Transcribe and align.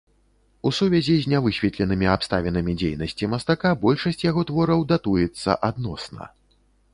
У 0.67 0.69
сувязі 0.77 1.17
з 1.25 1.33
нявысветленымі 1.33 2.07
абставінамі 2.13 2.73
дзейнасці 2.79 3.29
мастака 3.35 3.75
большасць 3.85 4.25
яго 4.31 4.41
твораў 4.53 4.79
датуецца 4.95 5.59
адносна. 5.71 6.23